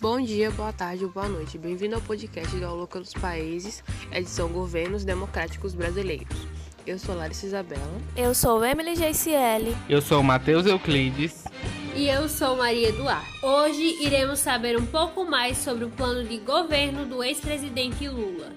Bom 0.00 0.20
dia, 0.20 0.48
boa 0.52 0.72
tarde 0.72 1.04
ou 1.04 1.10
boa 1.10 1.26
noite. 1.26 1.58
Bem-vindo 1.58 1.96
ao 1.96 2.00
podcast 2.00 2.56
do 2.56 2.72
Louca 2.72 3.00
dos 3.00 3.12
Países, 3.12 3.82
edição 4.12 4.48
Governos 4.48 5.04
Democráticos 5.04 5.74
Brasileiros. 5.74 6.46
Eu 6.86 7.00
sou 7.00 7.16
Larissa 7.16 7.46
Isabela. 7.46 8.00
Eu 8.16 8.32
sou 8.32 8.64
Emily 8.64 8.94
JCL. 8.94 9.76
Eu 9.88 10.00
sou 10.00 10.22
Matheus 10.22 10.66
Euclides. 10.66 11.42
E 11.96 12.08
eu 12.08 12.28
sou 12.28 12.56
Maria 12.56 12.90
Eduardo. 12.90 13.26
Hoje 13.42 14.00
iremos 14.00 14.38
saber 14.38 14.78
um 14.78 14.86
pouco 14.86 15.24
mais 15.24 15.58
sobre 15.58 15.84
o 15.84 15.90
plano 15.90 16.22
de 16.22 16.38
governo 16.38 17.04
do 17.04 17.24
ex-presidente 17.24 18.08
Lula. 18.08 18.52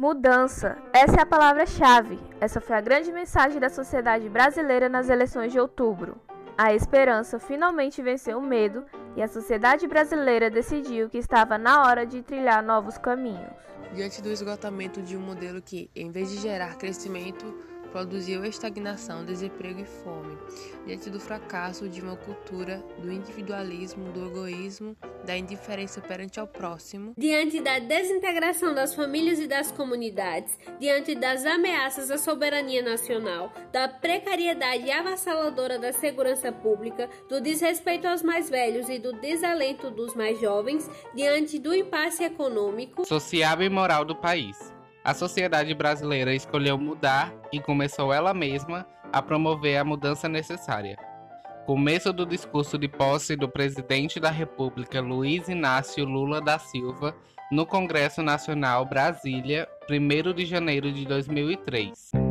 Mudança. 0.00 0.76
Essa 0.92 1.18
é 1.18 1.22
a 1.22 1.26
palavra-chave. 1.26 2.18
Essa 2.40 2.60
foi 2.60 2.74
a 2.74 2.80
grande 2.80 3.12
mensagem 3.12 3.60
da 3.60 3.68
sociedade 3.68 4.28
brasileira 4.28 4.88
nas 4.88 5.08
eleições 5.08 5.52
de 5.52 5.60
outubro. 5.60 6.20
A 6.58 6.72
esperança 6.72 7.38
finalmente 7.38 8.00
venceu 8.00 8.38
o 8.38 8.42
medo 8.42 8.86
e 9.14 9.22
a 9.22 9.28
sociedade 9.28 9.86
brasileira 9.86 10.48
decidiu 10.48 11.06
que 11.10 11.18
estava 11.18 11.58
na 11.58 11.82
hora 11.82 12.06
de 12.06 12.22
trilhar 12.22 12.62
novos 12.62 12.96
caminhos. 12.96 13.52
Diante 13.92 14.22
do 14.22 14.30
esgotamento 14.30 15.02
de 15.02 15.18
um 15.18 15.20
modelo 15.20 15.60
que, 15.60 15.90
em 15.94 16.10
vez 16.10 16.30
de 16.30 16.38
gerar 16.38 16.78
crescimento, 16.78 17.44
produziu 17.96 18.44
estagnação, 18.44 19.24
desemprego 19.24 19.80
e 19.80 19.86
fome, 19.86 20.36
diante 20.84 21.08
do 21.08 21.18
fracasso 21.18 21.88
de 21.88 22.02
uma 22.02 22.14
cultura 22.14 22.84
do 22.98 23.10
individualismo, 23.10 24.12
do 24.12 24.26
egoísmo, 24.26 24.94
da 25.24 25.34
indiferença 25.34 26.02
perante 26.02 26.38
ao 26.38 26.46
próximo, 26.46 27.14
diante 27.16 27.58
da 27.58 27.78
desintegração 27.78 28.74
das 28.74 28.94
famílias 28.94 29.38
e 29.38 29.46
das 29.46 29.72
comunidades, 29.72 30.58
diante 30.78 31.14
das 31.14 31.46
ameaças 31.46 32.10
à 32.10 32.18
soberania 32.18 32.82
nacional, 32.82 33.50
da 33.72 33.88
precariedade 33.88 34.90
avassaladora 34.90 35.78
da 35.78 35.90
segurança 35.90 36.52
pública, 36.52 37.08
do 37.30 37.40
desrespeito 37.40 38.06
aos 38.06 38.22
mais 38.22 38.50
velhos 38.50 38.90
e 38.90 38.98
do 38.98 39.14
desalento 39.14 39.90
dos 39.90 40.14
mais 40.14 40.38
jovens, 40.38 40.86
diante 41.14 41.58
do 41.58 41.74
impasse 41.74 42.22
econômico, 42.22 43.06
social 43.06 43.62
e 43.62 43.70
moral 43.70 44.04
do 44.04 44.14
país 44.14 44.75
a 45.06 45.14
sociedade 45.14 45.72
brasileira 45.72 46.34
escolheu 46.34 46.76
mudar 46.76 47.32
e 47.52 47.60
começou 47.60 48.12
ela 48.12 48.34
mesma 48.34 48.84
a 49.12 49.22
promover 49.22 49.78
a 49.78 49.84
mudança 49.84 50.28
necessária. 50.28 50.96
Começo 51.64 52.12
do 52.12 52.26
discurso 52.26 52.76
de 52.76 52.88
posse 52.88 53.36
do 53.36 53.48
presidente 53.48 54.18
da 54.18 54.30
República 54.30 55.00
Luiz 55.00 55.48
Inácio 55.48 56.04
Lula 56.04 56.40
da 56.40 56.58
Silva 56.58 57.14
no 57.52 57.64
Congresso 57.64 58.20
Nacional 58.20 58.84
Brasília, 58.84 59.68
1 59.88 60.32
de 60.34 60.44
janeiro 60.44 60.90
de 60.90 61.06
2003. 61.06 62.25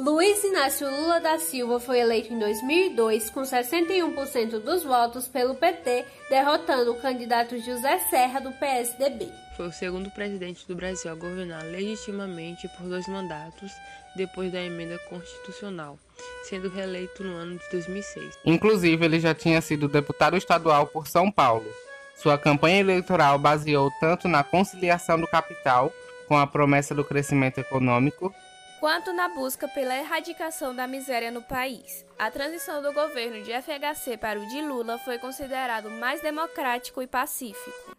Luiz 0.00 0.42
Inácio 0.42 0.90
Lula 0.90 1.20
da 1.20 1.38
Silva 1.38 1.78
foi 1.78 2.00
eleito 2.00 2.32
em 2.32 2.38
2002 2.38 3.28
com 3.28 3.42
61% 3.42 4.58
dos 4.58 4.82
votos 4.82 5.28
pelo 5.28 5.54
PT, 5.54 6.06
derrotando 6.30 6.92
o 6.92 7.00
candidato 7.02 7.60
José 7.60 7.98
Serra 8.08 8.40
do 8.40 8.50
PSDB. 8.52 9.28
Foi 9.58 9.68
o 9.68 9.72
segundo 9.72 10.10
presidente 10.10 10.66
do 10.66 10.74
Brasil 10.74 11.12
a 11.12 11.14
governar 11.14 11.62
legitimamente 11.64 12.66
por 12.78 12.88
dois 12.88 13.06
mandatos 13.08 13.70
depois 14.16 14.50
da 14.50 14.62
emenda 14.62 14.98
constitucional, 15.00 15.98
sendo 16.44 16.70
reeleito 16.70 17.22
no 17.22 17.36
ano 17.36 17.58
de 17.58 17.70
2006. 17.70 18.38
Inclusive, 18.46 19.04
ele 19.04 19.20
já 19.20 19.34
tinha 19.34 19.60
sido 19.60 19.86
deputado 19.86 20.34
estadual 20.34 20.86
por 20.86 21.08
São 21.08 21.30
Paulo. 21.30 21.70
Sua 22.16 22.38
campanha 22.38 22.80
eleitoral 22.80 23.38
baseou 23.38 23.90
tanto 24.00 24.28
na 24.28 24.42
conciliação 24.42 25.20
do 25.20 25.26
capital 25.26 25.92
com 26.26 26.38
a 26.38 26.46
promessa 26.46 26.94
do 26.94 27.04
crescimento 27.04 27.58
econômico 27.58 28.34
quanto 28.80 29.12
na 29.12 29.28
busca 29.28 29.68
pela 29.68 29.94
erradicação 29.94 30.74
da 30.74 30.86
miséria 30.86 31.30
no 31.30 31.42
país. 31.42 32.04
A 32.18 32.30
transição 32.30 32.80
do 32.80 32.94
governo 32.94 33.42
de 33.42 33.52
FHC 33.52 34.16
para 34.16 34.40
o 34.40 34.48
de 34.48 34.62
Lula 34.62 34.96
foi 34.98 35.18
considerado 35.18 35.90
mais 35.90 36.22
democrático 36.22 37.02
e 37.02 37.06
pacífico. 37.06 37.94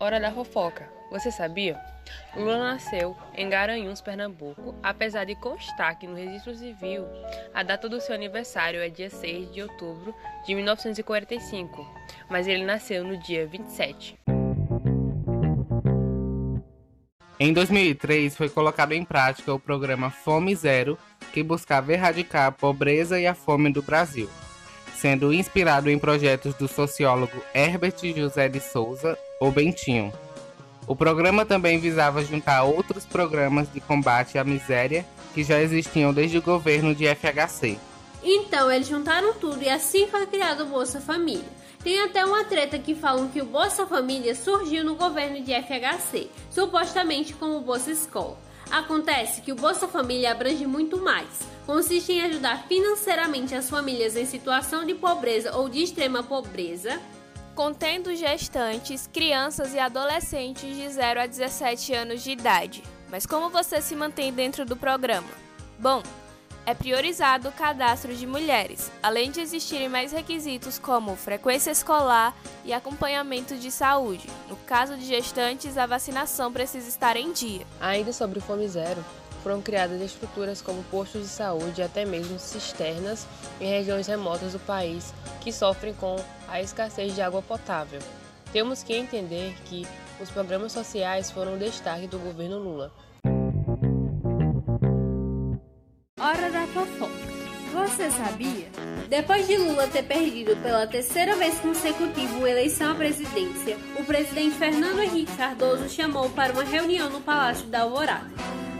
Hora 0.00 0.18
da 0.18 0.32
fofoca. 0.32 0.90
Você 1.12 1.30
sabia? 1.30 1.80
Lula 2.34 2.58
nasceu 2.58 3.16
em 3.34 3.48
Garanhuns, 3.48 4.00
Pernambuco, 4.00 4.74
apesar 4.82 5.24
de 5.24 5.34
constar 5.36 5.98
que 5.98 6.06
no 6.06 6.16
registro 6.16 6.54
civil 6.56 7.04
a 7.54 7.62
data 7.62 7.88
do 7.88 8.00
seu 8.00 8.14
aniversário 8.14 8.80
é 8.80 8.88
dia 8.88 9.10
6 9.10 9.52
de 9.52 9.62
outubro 9.62 10.14
de 10.44 10.54
1945, 10.54 11.86
mas 12.28 12.48
ele 12.48 12.64
nasceu 12.64 13.04
no 13.04 13.16
dia 13.16 13.46
27. 13.46 14.18
Em 17.42 17.54
2003, 17.54 18.36
foi 18.36 18.50
colocado 18.50 18.92
em 18.92 19.02
prática 19.02 19.54
o 19.54 19.58
programa 19.58 20.10
Fome 20.10 20.54
Zero, 20.54 20.98
que 21.32 21.42
buscava 21.42 21.90
erradicar 21.90 22.48
a 22.48 22.52
pobreza 22.52 23.18
e 23.18 23.26
a 23.26 23.34
fome 23.34 23.72
do 23.72 23.80
Brasil, 23.80 24.28
sendo 24.94 25.32
inspirado 25.32 25.88
em 25.88 25.98
projetos 25.98 26.54
do 26.56 26.68
sociólogo 26.68 27.32
Herbert 27.54 27.94
José 28.14 28.46
de 28.46 28.60
Souza, 28.60 29.16
ou 29.40 29.50
Bentinho. 29.50 30.12
O 30.86 30.94
programa 30.94 31.46
também 31.46 31.78
visava 31.78 32.22
juntar 32.22 32.62
outros 32.64 33.06
programas 33.06 33.72
de 33.72 33.80
combate 33.80 34.36
à 34.36 34.44
miséria 34.44 35.06
que 35.32 35.42
já 35.42 35.62
existiam 35.62 36.12
desde 36.12 36.36
o 36.36 36.42
governo 36.42 36.94
de 36.94 37.06
FHC. 37.06 37.78
Então, 38.22 38.70
eles 38.70 38.86
juntaram 38.86 39.32
tudo 39.32 39.62
e 39.62 39.70
assim 39.70 40.06
foi 40.08 40.26
criado 40.26 40.64
o 40.64 40.66
Bolsa 40.66 41.00
Família. 41.00 41.59
Tem 41.82 42.02
até 42.02 42.24
uma 42.24 42.44
treta 42.44 42.78
que 42.78 42.94
falam 42.94 43.28
que 43.28 43.40
o 43.40 43.46
Bolsa 43.46 43.86
Família 43.86 44.34
surgiu 44.34 44.84
no 44.84 44.96
governo 44.96 45.40
de 45.40 45.52
FHC, 45.52 46.28
supostamente 46.50 47.32
como 47.32 47.60
Bolsa 47.60 47.90
Escola. 47.90 48.36
Acontece 48.70 49.40
que 49.40 49.50
o 49.50 49.56
Bolsa 49.56 49.88
Família 49.88 50.30
abrange 50.30 50.66
muito 50.66 50.98
mais. 50.98 51.28
Consiste 51.66 52.12
em 52.12 52.22
ajudar 52.22 52.66
financeiramente 52.68 53.54
as 53.54 53.70
famílias 53.70 54.14
em 54.14 54.26
situação 54.26 54.84
de 54.84 54.94
pobreza 54.94 55.56
ou 55.56 55.70
de 55.70 55.82
extrema 55.82 56.22
pobreza, 56.22 57.00
contendo 57.54 58.14
gestantes, 58.14 59.08
crianças 59.10 59.72
e 59.74 59.78
adolescentes 59.78 60.76
de 60.76 60.88
0 60.88 61.20
a 61.20 61.26
17 61.26 61.94
anos 61.94 62.22
de 62.22 62.32
idade. 62.32 62.82
Mas 63.10 63.24
como 63.24 63.48
você 63.48 63.80
se 63.80 63.96
mantém 63.96 64.32
dentro 64.32 64.66
do 64.66 64.76
programa? 64.76 65.28
Bom, 65.78 66.02
é 66.66 66.74
priorizado 66.74 67.48
o 67.48 67.52
cadastro 67.52 68.14
de 68.14 68.26
mulheres, 68.26 68.90
além 69.02 69.30
de 69.30 69.40
existirem 69.40 69.88
mais 69.88 70.12
requisitos 70.12 70.78
como 70.78 71.16
frequência 71.16 71.70
escolar 71.70 72.36
e 72.64 72.72
acompanhamento 72.72 73.56
de 73.56 73.70
saúde. 73.70 74.28
No 74.48 74.56
caso 74.56 74.96
de 74.96 75.04
gestantes, 75.04 75.76
a 75.76 75.86
vacinação 75.86 76.52
precisa 76.52 76.88
estar 76.88 77.16
em 77.16 77.32
dia. 77.32 77.66
Ainda 77.80 78.12
sobre 78.12 78.38
o 78.38 78.42
Fome 78.42 78.68
Zero, 78.68 79.04
foram 79.42 79.62
criadas 79.62 80.00
estruturas 80.00 80.60
como 80.60 80.82
postos 80.84 81.22
de 81.22 81.28
saúde 81.28 81.80
e 81.80 81.84
até 81.84 82.04
mesmo 82.04 82.38
cisternas 82.38 83.26
em 83.60 83.68
regiões 83.68 84.06
remotas 84.06 84.52
do 84.52 84.58
país 84.60 85.14
que 85.40 85.52
sofrem 85.52 85.94
com 85.94 86.16
a 86.46 86.60
escassez 86.60 87.14
de 87.14 87.22
água 87.22 87.42
potável. 87.42 88.00
Temos 88.52 88.82
que 88.82 88.94
entender 88.94 89.54
que 89.64 89.86
os 90.20 90.28
programas 90.30 90.72
sociais 90.72 91.30
foram 91.30 91.56
destaque 91.56 92.06
do 92.06 92.18
governo 92.18 92.58
Lula, 92.58 92.92
Você 98.00 98.10
sabia? 98.12 98.66
Depois 99.10 99.46
de 99.46 99.58
Lula 99.58 99.86
ter 99.86 100.02
perdido 100.02 100.56
pela 100.62 100.86
terceira 100.86 101.36
vez 101.36 101.60
consecutiva 101.60 102.46
a 102.46 102.50
eleição 102.50 102.92
à 102.92 102.94
presidência, 102.94 103.76
o 103.98 104.02
presidente 104.04 104.54
Fernando 104.54 105.02
Henrique 105.02 105.36
Cardoso 105.36 105.86
chamou 105.86 106.30
para 106.30 106.50
uma 106.54 106.64
reunião 106.64 107.10
no 107.10 107.20
Palácio 107.20 107.66
da 107.66 107.82
Alvorada. 107.82 108.30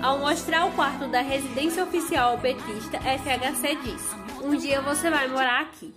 Ao 0.01 0.19
mostrar 0.19 0.65
o 0.65 0.73
quarto 0.73 1.07
da 1.07 1.21
residência 1.21 1.85
oficial 1.85 2.39
petista, 2.39 2.99
FHC 2.99 3.77
disse: 3.85 4.17
Um 4.43 4.57
dia 4.57 4.81
você 4.81 5.11
vai 5.11 5.29
morar 5.29 5.65
aqui. 5.65 5.93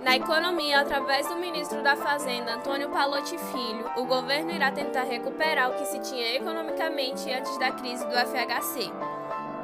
Na 0.00 0.16
economia, 0.16 0.80
através 0.80 1.28
do 1.28 1.36
ministro 1.36 1.82
da 1.82 1.94
Fazenda, 1.96 2.54
Antônio 2.54 2.88
Palotti 2.88 3.36
Filho, 3.36 3.90
o 3.98 4.06
governo 4.06 4.52
irá 4.52 4.72
tentar 4.72 5.02
recuperar 5.02 5.70
o 5.70 5.74
que 5.74 5.84
se 5.84 6.00
tinha 6.00 6.34
economicamente 6.34 7.30
antes 7.30 7.58
da 7.58 7.72
crise 7.72 8.06
do 8.06 8.14
FHC. 8.14 8.90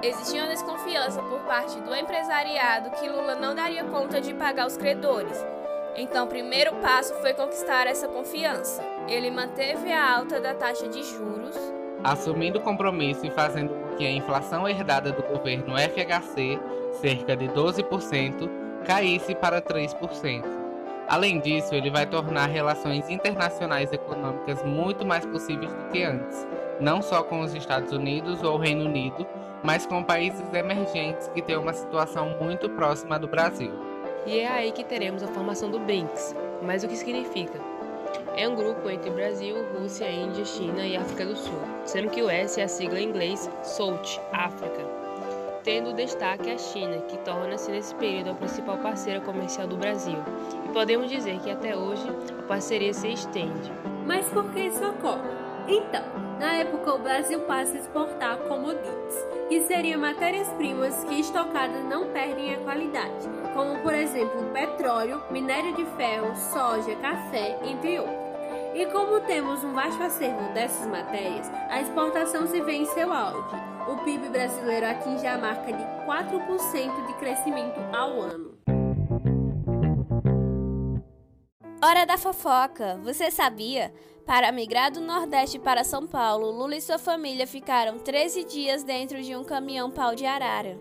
Existia 0.05 0.43
uma 0.43 0.51
desconfiança 0.51 1.23
por 1.23 1.41
parte 1.45 1.81
do 1.81 1.95
empresariado 1.95 2.91
que 2.91 3.09
Lula 3.09 3.37
não 3.37 3.55
daria 3.55 3.85
conta 3.85 4.21
de 4.21 4.35
pagar 4.35 4.67
os 4.67 4.77
credores. 4.77 5.43
Então, 5.97 6.27
o 6.27 6.29
primeiro 6.29 6.75
passo 6.75 7.15
foi 7.23 7.33
conquistar 7.33 7.87
essa 7.87 8.07
confiança. 8.07 8.83
Ele 9.09 9.31
manteve 9.31 9.91
a 9.91 10.17
alta 10.17 10.39
da 10.39 10.53
taxa 10.53 10.87
de 10.89 11.03
juros, 11.03 11.57
assumindo 12.03 12.61
compromisso 12.61 13.25
e 13.25 13.31
fazendo 13.31 13.71
com 13.71 13.97
que 13.97 14.05
a 14.05 14.11
inflação 14.11 14.69
herdada 14.69 15.11
do 15.11 15.23
governo 15.23 15.75
FHC, 15.79 16.61
cerca 17.01 17.35
de 17.35 17.49
12%, 17.49 18.51
caísse 18.85 19.35
para 19.35 19.63
3%. 19.63 20.45
Além 21.09 21.41
disso, 21.41 21.75
ele 21.75 21.91
vai 21.91 22.05
tornar 22.05 22.51
relações 22.51 23.09
internacionais 23.09 23.91
econômicas 23.91 24.63
muito 24.65 25.07
mais 25.07 25.25
possíveis 25.25 25.73
do 25.73 25.85
que 25.91 26.03
antes, 26.03 26.47
não 26.85 27.01
só 27.01 27.23
com 27.23 27.41
os 27.41 27.55
Estados 27.55 27.93
Unidos 27.93 28.43
ou 28.43 28.57
o 28.57 28.59
Reino 28.59 28.85
Unido, 28.85 29.27
mas 29.63 29.87
com 29.87 30.05
países 30.05 30.43
emergentes 30.53 31.29
que 31.29 31.41
têm 31.41 31.57
uma 31.57 31.73
situação 31.73 32.37
muito 32.39 32.69
próxima 32.69 33.19
do 33.19 33.27
Brasil. 33.27 33.73
E 34.27 34.39
é 34.39 34.49
aí 34.49 34.71
que 34.71 34.85
teremos 34.85 35.23
a 35.23 35.29
formação 35.29 35.71
do 35.71 35.79
BRICS. 35.79 36.37
Mas 36.63 36.85
o 36.85 36.89
que 36.89 36.97
significa? 36.97 37.59
É 38.37 38.47
um 38.47 38.55
grupo 38.55 38.91
entre 38.91 39.11
Brasil, 39.11 39.57
Rússia, 39.73 40.11
Índia, 40.11 40.45
China 40.45 40.87
e 40.87 40.97
África 40.97 41.25
do 41.25 41.35
Sul, 41.35 41.59
sendo 41.87 42.11
que 42.11 42.23
o 42.23 42.29
S 42.29 42.61
é 42.61 42.65
a 42.65 42.69
sigla 42.69 43.01
em 43.01 43.09
inglês 43.09 43.51
SOUT, 43.63 44.21
África. 44.31 44.85
Tendo 45.63 45.95
destaque 45.95 46.51
a 46.51 46.59
China, 46.59 46.99
que 47.09 47.17
torna-se 47.19 47.71
nesse 47.71 47.95
período 47.95 48.31
a 48.31 48.35
principal 48.35 48.77
parceira 48.77 49.21
comercial 49.23 49.67
do 49.67 49.77
Brasil. 49.79 50.19
E 50.67 50.73
podemos 50.75 51.09
dizer 51.09 51.39
que 51.41 51.51
até 51.51 51.75
hoje 51.75 52.05
a 52.39 52.43
parceria 52.43 52.93
se 52.93 53.09
estende. 53.09 53.73
Mas 54.07 54.27
por 54.27 54.53
que 54.53 54.61
isso 54.61 54.87
ocorre? 54.87 55.44
Então, 55.67 56.03
na 56.39 56.57
época 56.57 56.95
o 56.95 56.99
Brasil 56.99 57.41
passa 57.41 57.73
a 57.73 57.81
exportar 57.81 58.37
commodities, 58.41 59.27
que 59.49 59.63
seriam 59.63 60.01
matérias-primas 60.01 61.05
que 61.05 61.21
estocadas 61.21 61.85
não 61.85 62.09
perdem 62.09 62.55
a 62.55 62.59
qualidade, 62.59 63.29
como 63.55 63.79
por 63.79 63.95
exemplo 63.95 64.51
petróleo, 64.53 65.23
minério 65.31 65.75
de 65.75 65.85
ferro, 65.97 66.35
soja, 66.37 66.95
café, 66.97 67.59
entre 67.65 67.99
outros. 67.99 68.25
E 68.75 68.87
como 68.87 69.21
temos 69.21 69.63
um 69.63 69.73
vasto 69.73 70.03
acervo 70.03 70.53
dessas 70.53 70.87
matérias, 70.87 71.51
a 71.71 71.81
exportação 71.81 72.47
se 72.47 72.61
vê 72.61 72.73
em 72.73 72.87
seu 72.87 73.13
auge. 73.13 73.57
O 73.89 73.97
PIB 74.05 74.29
brasileiro 74.31 74.87
atinge 74.87 75.27
a 75.27 75.39
marca 75.39 75.73
de 75.73 75.85
4% 76.07 77.07
de 77.07 77.15
crescimento 77.15 77.79
ao 77.93 78.21
ano. 78.21 78.64
Hora 81.87 82.07
da 82.07 82.17
fofoca! 82.17 82.99
Você 83.05 83.31
sabia? 83.31 83.93
Para 84.25 84.51
migrar 84.51 84.91
do 84.91 85.03
Nordeste 85.03 85.59
para 85.59 85.85
São 85.85 86.07
Paulo, 86.07 86.51
Lula 86.51 86.77
e 86.77 86.81
sua 86.81 86.99
família 86.99 87.47
ficaram 87.47 87.99
13 87.99 88.43
dias 88.45 88.83
dentro 88.83 89.23
de 89.23 89.37
um 89.37 89.45
caminhão 89.45 89.91
pau 89.91 90.15
de 90.15 90.25
arara. 90.25 90.79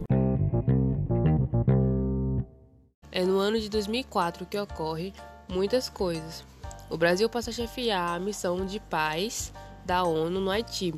É 3.12 3.26
no 3.26 3.38
ano 3.38 3.60
de 3.60 3.70
2004 3.70 4.46
que 4.46 4.58
ocorre 4.58 5.12
muitas 5.50 5.90
coisas. 5.90 6.46
O 6.90 6.96
Brasil 6.96 7.28
passa 7.28 7.50
a 7.50 7.54
chefiar 7.54 8.16
a 8.16 8.20
missão 8.20 8.66
de 8.66 8.80
paz 8.80 9.52
da 9.84 10.04
ONU 10.04 10.40
no 10.40 10.50
Haiti, 10.50 10.96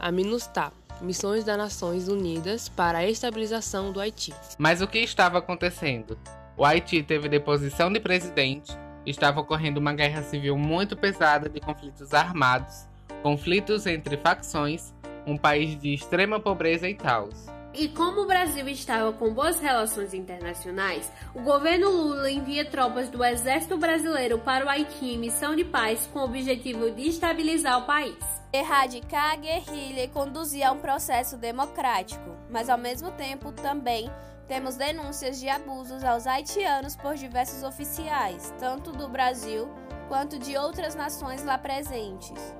a 0.00 0.10
MINUSTAH, 0.10 0.72
Missões 1.02 1.44
das 1.44 1.58
Nações 1.58 2.08
Unidas 2.08 2.70
para 2.70 2.96
a 2.96 3.06
Estabilização 3.06 3.92
do 3.92 4.00
Haiti. 4.00 4.32
Mas 4.56 4.80
o 4.80 4.88
que 4.88 5.00
estava 5.00 5.36
acontecendo? 5.36 6.18
O 6.56 6.64
Haiti 6.64 7.02
teve 7.02 7.28
deposição 7.28 7.92
de 7.92 8.00
presidente, 8.00 8.72
estava 9.06 9.40
ocorrendo 9.40 9.80
uma 9.80 9.92
guerra 9.92 10.22
civil 10.22 10.56
muito 10.56 10.96
pesada 10.96 11.48
de 11.48 11.60
conflitos 11.60 12.12
armados, 12.14 12.86
conflitos 13.22 13.86
entre 13.86 14.16
facções, 14.16 14.92
um 15.26 15.36
país 15.36 15.80
de 15.80 15.94
extrema 15.94 16.38
pobreza 16.40 16.88
e 16.88 16.94
tal. 16.94 17.28
E 17.76 17.88
como 17.88 18.20
o 18.20 18.26
Brasil 18.26 18.68
estava 18.68 19.12
com 19.12 19.34
boas 19.34 19.58
relações 19.58 20.14
internacionais, 20.14 21.10
o 21.34 21.40
governo 21.40 21.90
Lula 21.90 22.30
envia 22.30 22.64
tropas 22.64 23.08
do 23.08 23.24
Exército 23.24 23.76
Brasileiro 23.76 24.38
para 24.38 24.64
o 24.64 24.68
Haiti 24.68 25.06
em 25.06 25.18
missão 25.18 25.56
de 25.56 25.64
paz 25.64 26.08
com 26.12 26.20
o 26.20 26.24
objetivo 26.24 26.92
de 26.92 27.08
estabilizar 27.08 27.80
o 27.80 27.86
país. 27.86 28.16
Erradicar 28.52 29.32
a 29.32 29.36
guerrilha 29.36 30.04
e 30.04 30.08
conduzir 30.08 30.64
a 30.64 30.70
um 30.70 30.78
processo 30.78 31.36
democrático, 31.36 32.36
mas 32.48 32.68
ao 32.68 32.78
mesmo 32.78 33.10
tempo 33.10 33.50
também 33.50 34.08
temos 34.46 34.76
denúncias 34.76 35.40
de 35.40 35.48
abusos 35.48 36.04
aos 36.04 36.26
haitianos 36.26 36.96
por 36.96 37.14
diversos 37.14 37.62
oficiais, 37.62 38.52
tanto 38.58 38.92
do 38.92 39.08
Brasil 39.08 39.68
quanto 40.08 40.38
de 40.38 40.56
outras 40.56 40.94
nações 40.94 41.42
lá 41.44 41.56
presentes. 41.56 42.54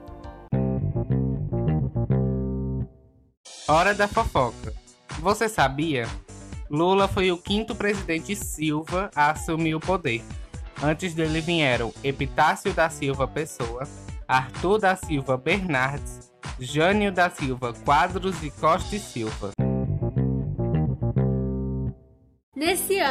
Hora 3.66 3.94
da 3.94 4.06
fofoca. 4.06 4.74
Você 5.20 5.48
sabia? 5.48 6.06
Lula 6.70 7.06
foi 7.06 7.30
o 7.30 7.38
quinto 7.38 7.74
presidente 7.74 8.34
Silva 8.34 9.10
a 9.14 9.30
assumir 9.30 9.74
o 9.74 9.80
poder. 9.80 10.22
Antes 10.82 11.14
dele 11.14 11.40
vieram 11.40 11.92
Epitácio 12.02 12.72
da 12.74 12.90
Silva 12.90 13.28
Pessoa, 13.28 13.84
Arthur 14.26 14.78
da 14.78 14.96
Silva 14.96 15.36
Bernardes, 15.36 16.32
Jânio 16.58 17.12
da 17.12 17.30
Silva 17.30 17.72
Quadros 17.72 18.42
e 18.42 18.50
Costa 18.50 18.96
e 18.96 19.00
Silva. 19.00 19.53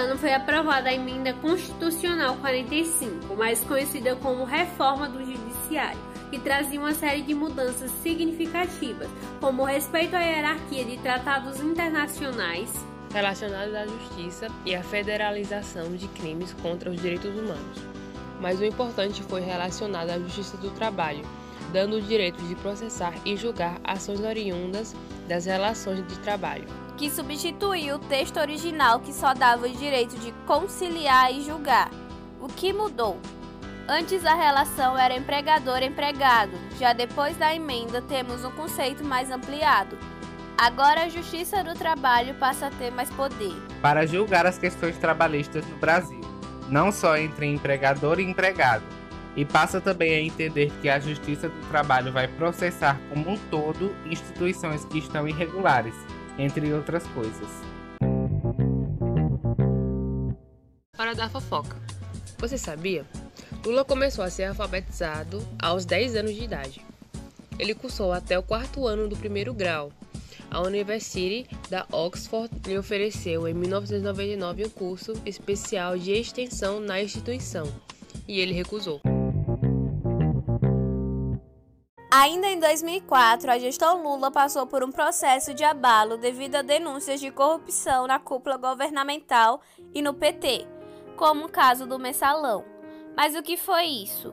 Ano 0.03 0.17
foi 0.17 0.33
aprovada 0.33 0.89
a 0.89 0.93
Emenda 0.93 1.33
Constitucional 1.33 2.35
45, 2.37 3.35
mais 3.35 3.61
conhecida 3.61 4.15
como 4.17 4.43
Reforma 4.43 5.07
do 5.07 5.19
Judiciário, 5.23 5.99
que 6.29 6.37
trazia 6.39 6.79
uma 6.79 6.93
série 6.93 7.21
de 7.21 7.33
mudanças 7.33 7.89
significativas, 8.03 9.09
como 9.39 9.63
respeito 9.63 10.15
à 10.15 10.21
hierarquia 10.21 10.83
de 10.83 10.97
tratados 10.97 11.59
internacionais 11.61 12.69
relacionados 13.13 13.75
à 13.75 13.85
justiça 13.85 14.47
e 14.65 14.75
à 14.75 14.83
federalização 14.83 15.95
de 15.95 16.07
crimes 16.09 16.51
contra 16.61 16.89
os 16.89 16.99
direitos 16.99 17.31
humanos. 17.31 17.77
Mas 18.41 18.59
o 18.59 18.65
importante 18.65 19.21
foi 19.23 19.41
relacionado 19.41 20.09
à 20.09 20.19
justiça 20.19 20.57
do 20.57 20.71
trabalho, 20.71 21.23
dando 21.73 21.97
o 21.97 22.01
direito 22.01 22.41
de 22.43 22.55
processar 22.55 23.13
e 23.25 23.35
julgar 23.35 23.81
ações 23.83 24.21
oriundas 24.21 24.95
das 25.27 25.45
relações 25.45 26.07
de 26.07 26.17
trabalho 26.19 26.83
que 26.97 27.09
substituiu 27.09 27.95
o 27.95 27.99
texto 27.99 28.37
original 28.37 28.99
que 28.99 29.11
só 29.11 29.33
dava 29.33 29.65
o 29.65 29.69
direito 29.69 30.17
de 30.19 30.31
conciliar 30.45 31.33
e 31.33 31.41
julgar. 31.41 31.89
O 32.39 32.47
que 32.47 32.71
mudou? 32.71 33.19
Antes 33.87 34.25
a 34.25 34.33
relação 34.33 34.97
era 34.97 35.15
empregador-empregado, 35.15 36.53
já 36.79 36.93
depois 36.93 37.35
da 37.35 37.53
emenda 37.53 38.01
temos 38.01 38.45
um 38.45 38.51
conceito 38.51 39.03
mais 39.03 39.29
ampliado. 39.29 39.97
Agora 40.57 41.03
a 41.03 41.09
Justiça 41.09 41.63
do 41.63 41.73
Trabalho 41.73 42.35
passa 42.35 42.67
a 42.67 42.71
ter 42.71 42.91
mais 42.91 43.09
poder. 43.09 43.55
Para 43.81 44.05
julgar 44.05 44.45
as 44.45 44.57
questões 44.57 44.97
trabalhistas 44.97 45.67
no 45.67 45.75
Brasil, 45.77 46.21
não 46.69 46.91
só 46.91 47.17
entre 47.17 47.47
empregador 47.47 48.19
e 48.19 48.23
empregado, 48.23 48.85
e 49.35 49.43
passa 49.43 49.81
também 49.81 50.13
a 50.13 50.21
entender 50.21 50.71
que 50.81 50.89
a 50.89 50.99
Justiça 50.99 51.49
do 51.49 51.69
Trabalho 51.69 52.11
vai 52.11 52.27
processar 52.27 52.99
como 53.09 53.31
um 53.31 53.37
todo 53.49 53.95
instituições 54.09 54.85
que 54.85 54.99
estão 54.99 55.27
irregulares, 55.27 55.95
entre 56.37 56.71
outras 56.73 57.05
coisas. 57.07 57.47
Para 60.95 61.13
dar 61.13 61.29
fofoca. 61.29 61.81
Você 62.37 62.57
sabia? 62.57 63.05
Lula 63.65 63.85
começou 63.85 64.23
a 64.23 64.29
ser 64.29 64.43
alfabetizado 64.43 65.41
aos 65.57 65.85
10 65.85 66.15
anos 66.17 66.35
de 66.35 66.43
idade. 66.43 66.81
Ele 67.57 67.73
cursou 67.73 68.11
até 68.11 68.37
o 68.37 68.43
quarto 68.43 68.85
ano 68.87 69.07
do 69.07 69.15
primeiro 69.15 69.53
grau. 69.53 69.91
A 70.51 70.61
University 70.61 71.47
da 71.69 71.85
Oxford 71.91 72.49
lhe 72.67 72.77
ofereceu 72.77 73.47
em 73.47 73.53
1999 73.53 74.65
um 74.65 74.69
curso 74.69 75.13
especial 75.25 75.97
de 75.97 76.11
extensão 76.11 76.79
na 76.79 77.01
instituição, 77.01 77.67
e 78.27 78.39
ele 78.39 78.53
recusou. 78.53 79.01
Ainda 82.15 82.45
em 82.45 82.59
2004, 82.59 83.49
a 83.49 83.57
gestão 83.57 84.03
Lula 84.03 84.29
passou 84.29 84.67
por 84.67 84.83
um 84.83 84.91
processo 84.91 85.51
de 85.51 85.63
abalo 85.63 86.15
devido 86.15 86.57
a 86.57 86.61
denúncias 86.61 87.19
de 87.19 87.31
corrupção 87.31 88.05
na 88.05 88.19
cúpula 88.19 88.55
governamental 88.55 89.59
e 89.95 89.99
no 89.99 90.13
PT, 90.13 90.67
como 91.15 91.45
o 91.45 91.49
caso 91.49 91.87
do 91.87 91.97
mensalão. 91.97 92.63
Mas 93.17 93.35
o 93.35 93.41
que 93.41 93.57
foi 93.57 93.85
isso? 93.85 94.31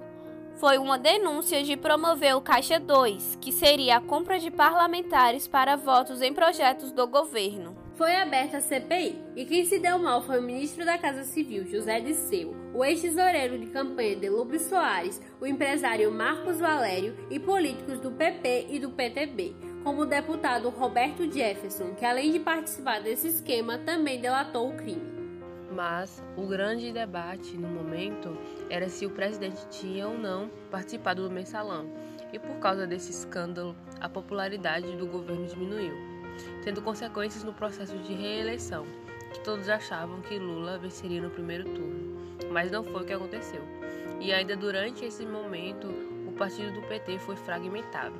Foi 0.56 0.76
uma 0.76 0.98
denúncia 0.98 1.62
de 1.62 1.74
promover 1.74 2.36
o 2.36 2.42
Caixa 2.42 2.78
2, 2.78 3.38
que 3.40 3.50
seria 3.50 3.96
a 3.96 4.00
compra 4.02 4.38
de 4.38 4.50
parlamentares 4.50 5.48
para 5.48 5.74
votos 5.74 6.20
em 6.20 6.34
projetos 6.34 6.92
do 6.92 7.06
governo 7.06 7.79
foi 8.00 8.16
aberta 8.16 8.56
a 8.56 8.60
CPI 8.62 9.22
e 9.36 9.44
quem 9.44 9.62
se 9.66 9.78
deu 9.78 9.98
mal 9.98 10.22
foi 10.22 10.38
o 10.38 10.42
ministro 10.42 10.86
da 10.86 10.96
Casa 10.96 11.22
Civil, 11.22 11.66
José 11.66 12.00
Disseu, 12.00 12.56
o 12.72 12.82
ex-tesoureiro 12.82 13.58
de 13.58 13.66
campanha 13.66 14.16
de 14.16 14.26
Lube 14.30 14.58
Soares, 14.58 15.20
o 15.38 15.46
empresário 15.46 16.10
Marcos 16.10 16.58
Valério. 16.58 17.14
E 17.30 17.38
políticos 17.38 18.00
do 18.00 18.10
PP 18.10 18.68
e 18.70 18.78
do 18.78 18.88
PTB, 18.88 19.54
como 19.84 20.00
o 20.00 20.06
deputado 20.06 20.70
Roberto 20.70 21.30
Jefferson, 21.30 21.94
que 21.94 22.06
além 22.06 22.32
de 22.32 22.40
participar 22.40 23.02
desse 23.02 23.28
esquema, 23.28 23.76
também 23.76 24.18
delatou 24.18 24.70
o 24.70 24.76
crime. 24.78 25.12
Mas 25.70 26.24
o 26.38 26.46
grande 26.46 26.90
debate 26.90 27.54
no 27.54 27.68
momento 27.68 28.34
era 28.70 28.88
se 28.88 29.04
o 29.04 29.10
presidente 29.10 29.68
tinha 29.68 30.08
ou 30.08 30.16
não 30.16 30.50
participado 30.70 31.22
do 31.22 31.30
mensalão, 31.30 31.92
e 32.32 32.38
por 32.38 32.56
causa 32.60 32.86
desse 32.86 33.10
escândalo, 33.10 33.76
a 34.00 34.08
popularidade 34.08 34.90
do 34.96 35.06
governo 35.06 35.46
diminuiu 35.46 36.09
tendo 36.62 36.82
consequências 36.82 37.44
no 37.44 37.52
processo 37.52 37.96
de 37.98 38.12
reeleição, 38.12 38.84
que 39.32 39.40
todos 39.40 39.68
achavam 39.68 40.20
que 40.20 40.38
Lula 40.38 40.78
venceria 40.78 41.22
no 41.22 41.30
primeiro 41.30 41.64
turno, 41.64 42.16
mas 42.50 42.70
não 42.70 42.82
foi 42.82 43.02
o 43.02 43.04
que 43.04 43.12
aconteceu. 43.12 43.62
E 44.20 44.32
ainda 44.32 44.56
durante 44.56 45.04
esse 45.04 45.24
momento, 45.24 45.88
o 46.26 46.32
partido 46.32 46.72
do 46.72 46.82
PT 46.82 47.18
foi 47.18 47.36
fragmentado. 47.36 48.14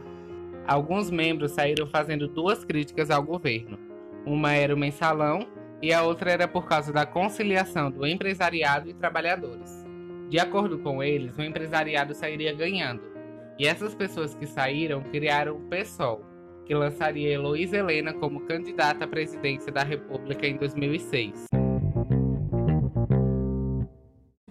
Alguns 0.67 1.11
membros 1.11 1.53
saíram 1.53 1.87
fazendo 1.87 2.29
duas 2.29 2.65
críticas 2.65 3.11
ao 3.11 3.23
governo. 3.23 3.79
Uma 4.25 4.53
era 4.53 4.75
o 4.75 4.79
mensalão 4.79 5.47
e 5.83 5.93
a 5.93 6.03
outra 6.03 6.31
era 6.31 6.47
por 6.47 6.67
causa 6.67 6.93
da 6.93 7.07
conciliação 7.07 7.91
do 7.91 8.07
empresariado 8.07 8.89
e 8.89 8.95
trabalhadores. 8.95 9.85
De 10.29 10.39
acordo 10.39 10.79
com 10.79 11.03
eles, 11.03 11.37
o 11.37 11.43
empresariado 11.43 12.15
sairia 12.15 12.55
ganhando. 12.55 13.03
E 13.59 13.67
essas 13.67 13.95
pessoas 13.95 14.35
que 14.35 14.47
saíram 14.47 15.03
criaram 15.03 15.57
o 15.57 15.61
PSOL, 15.63 16.25
que 16.71 16.75
lançaria 16.77 17.33
Heloísa 17.33 17.79
Helena 17.79 18.13
como 18.13 18.43
candidata 18.43 19.05
à 19.05 19.09
presidência 19.09 19.73
da 19.73 19.83
República 19.83 20.47
em 20.47 20.57
2006. 20.57 21.47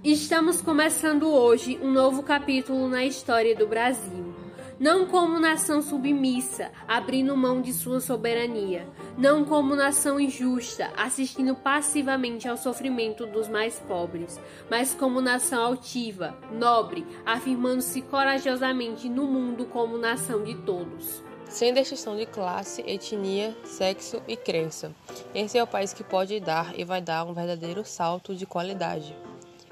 Estamos 0.03 0.59
começando 0.59 1.31
hoje 1.33 1.79
um 1.81 1.89
novo 1.89 2.21
capítulo 2.21 2.89
na 2.89 3.05
história 3.05 3.55
do 3.55 3.65
Brasil. 3.65 4.35
Não 4.77 5.05
como 5.05 5.39
nação 5.39 5.81
submissa, 5.81 6.73
abrindo 6.85 7.37
mão 7.37 7.61
de 7.61 7.71
sua 7.71 8.01
soberania. 8.01 8.85
Não 9.17 9.45
como 9.45 9.73
nação 9.73 10.19
injusta, 10.19 10.91
assistindo 10.97 11.55
passivamente 11.55 12.49
ao 12.49 12.57
sofrimento 12.57 13.25
dos 13.27 13.47
mais 13.47 13.79
pobres. 13.79 14.37
Mas 14.69 14.93
como 14.93 15.21
nação 15.21 15.63
altiva, 15.63 16.37
nobre, 16.51 17.05
afirmando-se 17.25 18.01
corajosamente 18.01 19.07
no 19.07 19.23
mundo 19.23 19.65
como 19.65 19.97
nação 19.97 20.43
de 20.43 20.55
todos 20.55 21.28
sem 21.49 21.73
distinção 21.73 22.15
de 22.15 22.27
classe, 22.27 22.83
etnia, 22.87 23.55
sexo 23.65 24.21
e 24.27 24.37
crença. 24.37 24.91
Esse 25.33 25.57
é 25.57 25.63
o 25.63 25.67
país 25.67 25.91
que 25.91 26.03
pode 26.03 26.39
dar 26.39 26.77
e 26.79 26.83
vai 26.83 27.01
dar 27.01 27.25
um 27.25 27.33
verdadeiro 27.33 27.83
salto 27.83 28.35
de 28.35 28.45
qualidade. 28.45 29.15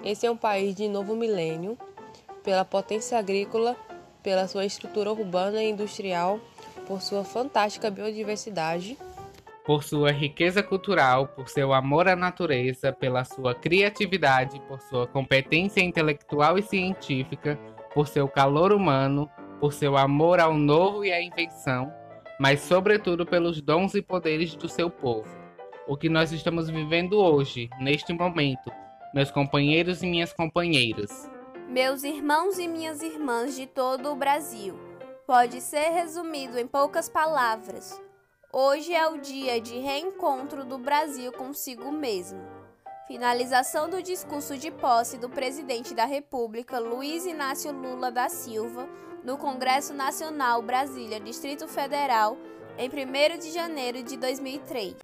Esse 0.03 0.25
é 0.25 0.31
um 0.31 0.35
país 0.35 0.75
de 0.75 0.87
novo 0.87 1.15
milênio, 1.15 1.77
pela 2.43 2.65
potência 2.65 3.17
agrícola, 3.17 3.75
pela 4.23 4.47
sua 4.47 4.65
estrutura 4.65 5.11
urbana 5.11 5.63
e 5.63 5.69
industrial, 5.69 6.39
por 6.87 7.01
sua 7.01 7.23
fantástica 7.23 7.91
biodiversidade, 7.91 8.97
por 9.65 9.83
sua 9.83 10.11
riqueza 10.11 10.63
cultural, 10.63 11.27
por 11.27 11.49
seu 11.49 11.73
amor 11.73 12.07
à 12.07 12.15
natureza, 12.15 12.93
pela 12.93 13.25
sua 13.25 13.53
criatividade, 13.53 14.61
por 14.61 14.79
sua 14.81 15.05
competência 15.05 15.81
intelectual 15.81 16.57
e 16.57 16.63
científica, 16.63 17.59
por 17.93 18.07
seu 18.07 18.29
calor 18.29 18.71
humano, 18.71 19.29
por 19.59 19.73
seu 19.73 19.97
amor 19.97 20.39
ao 20.39 20.53
novo 20.53 21.03
e 21.03 21.11
à 21.11 21.21
invenção, 21.21 21.91
mas 22.39 22.61
sobretudo 22.61 23.25
pelos 23.25 23.61
dons 23.61 23.95
e 23.95 24.01
poderes 24.01 24.55
do 24.55 24.69
seu 24.69 24.89
povo. 24.89 25.29
O 25.87 25.97
que 25.97 26.09
nós 26.09 26.31
estamos 26.31 26.69
vivendo 26.69 27.17
hoje, 27.17 27.69
neste 27.79 28.13
momento, 28.13 28.71
meus 29.13 29.31
companheiros 29.31 30.03
e 30.03 30.05
minhas 30.05 30.33
companheiras. 30.33 31.29
Meus 31.67 32.03
irmãos 32.03 32.59
e 32.59 32.67
minhas 32.67 33.01
irmãs 33.01 33.55
de 33.55 33.65
todo 33.65 34.11
o 34.11 34.15
Brasil. 34.15 34.77
Pode 35.25 35.59
ser 35.61 35.89
resumido 35.89 36.59
em 36.59 36.67
poucas 36.67 37.09
palavras. 37.09 37.99
Hoje 38.53 38.93
é 38.93 39.07
o 39.07 39.17
dia 39.17 39.59
de 39.59 39.77
reencontro 39.79 40.63
do 40.63 40.77
Brasil 40.77 41.31
consigo 41.31 41.91
mesmo. 41.91 42.39
Finalização 43.07 43.89
do 43.89 44.01
discurso 44.01 44.57
de 44.57 44.69
posse 44.69 45.17
do 45.17 45.29
presidente 45.29 45.93
da 45.93 46.05
República, 46.05 46.79
Luiz 46.79 47.25
Inácio 47.25 47.71
Lula 47.71 48.11
da 48.11 48.27
Silva, 48.29 48.87
no 49.23 49.37
Congresso 49.37 49.93
Nacional 49.93 50.61
Brasília, 50.61 51.19
Distrito 51.19 51.67
Federal, 51.67 52.37
em 52.77 52.89
1 52.89 53.39
de 53.39 53.51
janeiro 53.51 54.03
de 54.03 54.17
2003. 54.17 54.95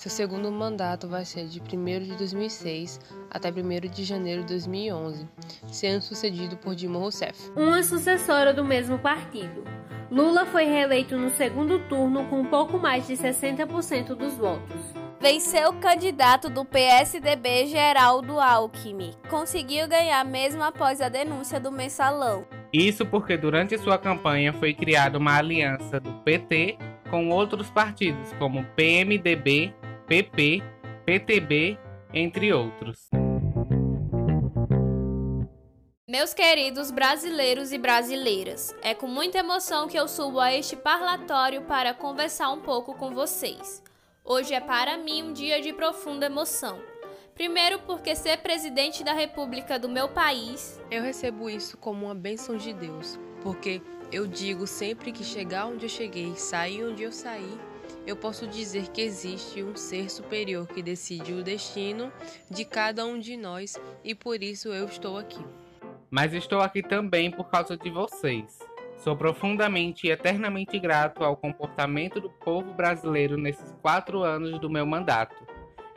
Seu 0.00 0.10
segundo 0.10 0.50
mandato 0.50 1.06
vai 1.06 1.26
ser 1.26 1.46
de 1.46 1.60
1 1.60 2.04
de 2.04 2.16
2006 2.16 2.98
até 3.30 3.50
1 3.50 3.88
de 3.90 4.02
janeiro 4.02 4.40
de 4.42 4.48
2011, 4.54 5.28
sendo 5.70 6.00
sucedido 6.00 6.56
por 6.56 6.74
Dilma 6.74 6.98
Rousseff. 6.98 7.50
Uma 7.54 7.82
sucessora 7.82 8.54
do 8.54 8.64
mesmo 8.64 8.98
partido. 8.98 9.62
Lula 10.10 10.46
foi 10.46 10.64
reeleito 10.64 11.18
no 11.18 11.28
segundo 11.30 11.78
turno 11.88 12.26
com 12.30 12.44
pouco 12.46 12.78
mais 12.78 13.06
de 13.06 13.12
60% 13.12 14.14
dos 14.14 14.34
votos. 14.34 14.99
Venceu 15.20 15.68
o 15.68 15.74
candidato 15.74 16.48
do 16.48 16.64
PSDB 16.64 17.66
Geraldo 17.66 18.40
Alckmin. 18.40 19.12
Conseguiu 19.28 19.86
ganhar 19.86 20.24
mesmo 20.24 20.62
após 20.62 20.98
a 21.02 21.10
denúncia 21.10 21.60
do 21.60 21.70
mensalão. 21.70 22.46
Isso 22.72 23.04
porque 23.04 23.36
durante 23.36 23.76
sua 23.76 23.98
campanha 23.98 24.50
foi 24.50 24.72
criada 24.72 25.18
uma 25.18 25.36
aliança 25.36 26.00
do 26.00 26.10
PT 26.24 26.78
com 27.10 27.28
outros 27.28 27.68
partidos 27.68 28.32
como 28.38 28.64
PMDB, 28.74 29.74
PP, 30.06 30.62
PTB, 31.04 31.78
entre 32.14 32.54
outros. 32.54 33.10
Meus 36.08 36.32
queridos 36.32 36.90
brasileiros 36.90 37.72
e 37.72 37.78
brasileiras, 37.78 38.74
é 38.80 38.94
com 38.94 39.06
muita 39.06 39.38
emoção 39.38 39.86
que 39.86 39.98
eu 39.98 40.08
subo 40.08 40.40
a 40.40 40.50
este 40.54 40.76
parlatório 40.76 41.60
para 41.62 41.92
conversar 41.92 42.50
um 42.50 42.60
pouco 42.60 42.94
com 42.94 43.10
vocês. 43.10 43.82
Hoje 44.32 44.54
é 44.54 44.60
para 44.60 44.96
mim 44.96 45.24
um 45.24 45.32
dia 45.32 45.60
de 45.60 45.72
profunda 45.72 46.26
emoção. 46.26 46.80
Primeiro, 47.34 47.80
porque 47.80 48.14
ser 48.14 48.36
presidente 48.36 49.02
da 49.02 49.12
República 49.12 49.76
do 49.76 49.88
meu 49.88 50.08
país. 50.08 50.80
Eu 50.88 51.02
recebo 51.02 51.50
isso 51.50 51.76
como 51.76 52.06
uma 52.06 52.14
bênção 52.14 52.56
de 52.56 52.72
Deus, 52.72 53.18
porque 53.42 53.82
eu 54.12 54.28
digo 54.28 54.68
sempre 54.68 55.10
que 55.10 55.24
chegar 55.24 55.66
onde 55.66 55.86
eu 55.86 55.88
cheguei, 55.88 56.36
sair 56.36 56.84
onde 56.84 57.02
eu 57.02 57.10
saí, 57.10 57.58
eu 58.06 58.14
posso 58.14 58.46
dizer 58.46 58.86
que 58.90 59.00
existe 59.00 59.64
um 59.64 59.74
ser 59.74 60.08
superior 60.08 60.68
que 60.68 60.80
decide 60.80 61.32
o 61.32 61.42
destino 61.42 62.12
de 62.48 62.64
cada 62.64 63.04
um 63.04 63.18
de 63.18 63.36
nós 63.36 63.76
e 64.04 64.14
por 64.14 64.44
isso 64.44 64.68
eu 64.68 64.86
estou 64.86 65.18
aqui. 65.18 65.44
Mas 66.08 66.32
estou 66.34 66.60
aqui 66.60 66.84
também 66.84 67.32
por 67.32 67.50
causa 67.50 67.76
de 67.76 67.90
vocês. 67.90 68.60
Sou 69.00 69.16
profundamente 69.16 70.06
e 70.06 70.10
eternamente 70.10 70.78
grato 70.78 71.24
ao 71.24 71.34
comportamento 71.34 72.20
do 72.20 72.28
povo 72.28 72.74
brasileiro 72.74 73.38
nesses 73.38 73.74
quatro 73.80 74.22
anos 74.22 74.60
do 74.60 74.68
meu 74.68 74.84
mandato. 74.84 75.34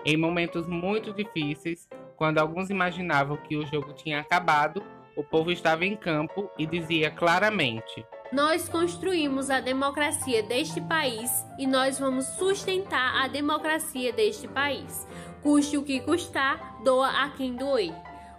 Em 0.05 0.15
momentos 0.15 0.67
muito 0.67 1.13
difíceis, 1.13 1.89
quando 2.15 2.37
alguns 2.37 2.69
imaginavam 2.69 3.35
que 3.35 3.57
o 3.57 3.65
jogo 3.65 3.91
tinha 3.91 4.21
acabado, 4.21 4.81
o 5.17 5.23
povo 5.23 5.51
estava 5.51 5.85
em 5.85 5.97
campo 5.97 6.49
e 6.57 6.65
dizia 6.65 7.11
claramente: 7.11 8.05
Nós 8.31 8.69
construímos 8.69 9.49
a 9.49 9.59
democracia 9.59 10.41
deste 10.41 10.79
país 10.79 11.29
e 11.59 11.67
nós 11.67 11.99
vamos 11.99 12.25
sustentar 12.25 13.21
a 13.21 13.27
democracia 13.27 14.13
deste 14.13 14.47
país. 14.47 15.05
Custe 15.41 15.75
o 15.75 15.83
que 15.83 15.99
custar, 15.99 16.81
doa 16.85 17.09
a 17.09 17.29
quem 17.31 17.53
doer 17.53 17.93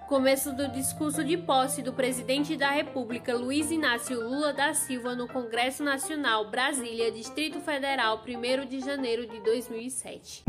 começo 0.06 0.52
do 0.52 0.68
discurso 0.68 1.25
de 1.25 1.37
posse 1.37 1.80
do 1.80 1.92
presidente 1.92 2.56
da 2.56 2.70
República 2.70 3.34
Luiz 3.34 3.70
Inácio 3.70 4.20
Lula 4.20 4.52
da 4.52 4.75
Silva 4.75 5.14
no 5.14 5.26
Congresso 5.26 5.82
Nacional 5.82 6.50
Brasília, 6.50 7.11
Distrito 7.11 7.58
Federal, 7.61 8.23
1 8.23 8.66
de 8.66 8.80
janeiro 8.80 9.26
de 9.26 9.40
2007. 9.40 10.44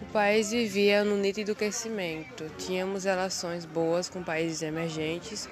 O 0.00 0.12
país 0.12 0.50
vivia 0.50 1.02
no 1.02 1.16
nítido 1.16 1.54
crescimento. 1.54 2.44
Tínhamos 2.58 3.04
relações 3.04 3.64
boas 3.64 4.10
com 4.10 4.22
países 4.22 4.60
emergentes, 4.60 5.48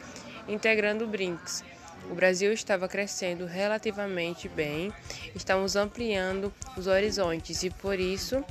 integrando 0.46 1.04
o 1.06 1.08
BRICS. 1.08 1.64
O 2.10 2.14
Brasil 2.14 2.52
estava 2.52 2.86
crescendo 2.88 3.46
relativamente 3.46 4.48
bem, 4.48 4.92
estamos 5.34 5.76
ampliando 5.76 6.52
os 6.76 6.86
horizontes 6.86 7.62
e 7.62 7.70
por 7.70 7.98
isso 7.98 8.44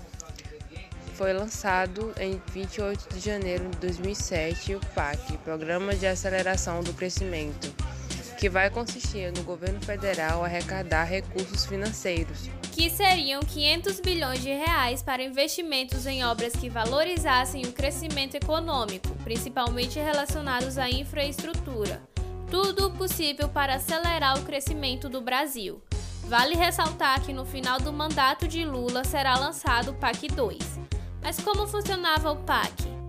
foi 1.20 1.34
lançado 1.34 2.14
em 2.18 2.42
28 2.54 3.14
de 3.14 3.20
janeiro 3.20 3.68
de 3.72 3.78
2007 3.80 4.76
o 4.76 4.80
PAC, 4.96 5.38
Programa 5.40 5.94
de 5.94 6.08
Aceleração 6.08 6.82
do 6.82 6.94
Crescimento, 6.94 7.76
que 8.38 8.50
vai 8.50 8.70
consistir 8.70 9.30
no 9.34 9.44
governo 9.44 9.82
federal 9.82 10.46
arrecadar 10.46 11.04
recursos 11.04 11.66
financeiros 11.66 12.50
que 12.72 12.90
seriam 12.90 13.42
500 13.42 14.00
bilhões 14.00 14.42
de 14.42 14.48
reais 14.48 15.04
para 15.04 15.22
investimentos 15.22 16.06
em 16.06 16.24
obras 16.24 16.54
que 16.54 16.70
valorizassem 16.70 17.64
o 17.64 17.74
crescimento 17.74 18.36
econômico, 18.36 19.10
principalmente 19.26 20.00
relacionados 20.00 20.78
à 20.78 20.90
infraestrutura. 20.90 22.02
Tudo 22.50 22.88
o 22.88 22.92
possível 22.92 23.50
para 23.50 23.76
acelerar 23.76 24.40
o 24.40 24.44
crescimento 24.44 25.10
do 25.10 25.20
Brasil. 25.20 25.84
Vale 26.30 26.56
ressaltar 26.56 27.22
que 27.22 27.34
no 27.34 27.44
final 27.44 27.78
do 27.78 27.92
mandato 27.92 28.48
de 28.48 28.64
Lula 28.64 29.04
será 29.04 29.38
lançado 29.38 29.92
o 29.92 29.96
PAC 29.96 30.30
2, 30.30 30.79
mas 31.22 31.40
como 31.40 31.68
funcionava 31.68 32.32
o 32.32 32.38
PAC? 32.38 33.00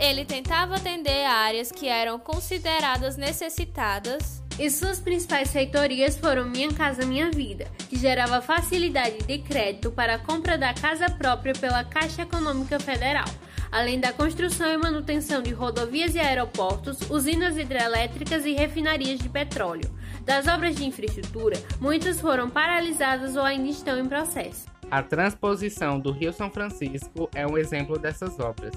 Ele 0.00 0.24
tentava 0.24 0.76
atender 0.76 1.26
áreas 1.26 1.70
que 1.70 1.86
eram 1.86 2.18
consideradas 2.18 3.18
necessitadas. 3.18 4.40
E 4.58 4.70
suas 4.70 5.00
principais 5.00 5.52
reitorias 5.52 6.18
foram 6.18 6.44
Minha 6.44 6.72
Casa 6.72 7.06
Minha 7.06 7.30
Vida, 7.30 7.66
que 7.88 7.96
gerava 7.96 8.42
facilidade 8.42 9.18
de 9.18 9.38
crédito 9.38 9.90
para 9.90 10.14
a 10.14 10.18
compra 10.18 10.58
da 10.58 10.74
casa 10.74 11.08
própria 11.08 11.54
pela 11.54 11.82
Caixa 11.82 12.22
Econômica 12.22 12.78
Federal, 12.78 13.24
além 13.72 13.98
da 13.98 14.12
construção 14.12 14.70
e 14.70 14.76
manutenção 14.76 15.40
de 15.40 15.52
rodovias 15.52 16.14
e 16.14 16.18
aeroportos, 16.18 16.98
usinas 17.08 17.56
hidrelétricas 17.56 18.44
e 18.44 18.52
refinarias 18.52 19.18
de 19.18 19.30
petróleo. 19.30 19.90
Das 20.24 20.46
obras 20.46 20.76
de 20.76 20.84
infraestrutura, 20.84 21.56
muitas 21.80 22.20
foram 22.20 22.50
paralisadas 22.50 23.36
ou 23.36 23.42
ainda 23.42 23.68
estão 23.68 23.98
em 23.98 24.06
processo. 24.06 24.66
A 24.90 25.04
transposição 25.04 26.00
do 26.00 26.10
Rio 26.10 26.32
São 26.32 26.50
Francisco 26.50 27.30
é 27.32 27.46
um 27.46 27.56
exemplo 27.56 27.96
dessas 27.96 28.40
obras. 28.40 28.74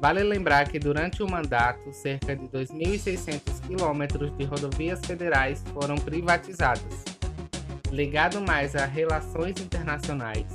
Vale 0.00 0.22
lembrar 0.22 0.68
que 0.68 0.78
durante 0.78 1.20
o 1.20 1.28
mandato, 1.28 1.92
cerca 1.92 2.36
de 2.36 2.46
2.600 2.46 3.66
quilômetros 3.66 4.36
de 4.36 4.44
rodovias 4.44 5.00
federais 5.04 5.64
foram 5.74 5.96
privatizadas. 5.96 7.04
Ligado 7.90 8.40
mais 8.40 8.76
a 8.76 8.86
relações 8.86 9.60
internacionais, 9.60 10.46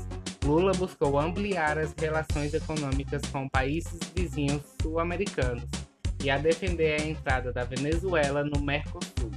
Lula 0.45 0.71
buscou 0.71 1.19
ampliar 1.19 1.77
as 1.77 1.93
relações 1.97 2.53
econômicas 2.53 3.21
com 3.29 3.49
países 3.49 3.99
vizinhos 4.15 4.61
sul-americanos 4.81 5.69
e 6.23 6.29
a 6.29 6.37
defender 6.37 7.01
a 7.01 7.05
entrada 7.05 7.51
da 7.51 7.65
Venezuela 7.65 8.41
no 8.41 8.61
Mercosul. 8.61 9.31